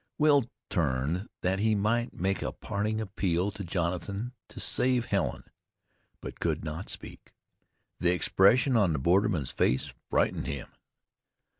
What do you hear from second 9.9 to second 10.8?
frightened him.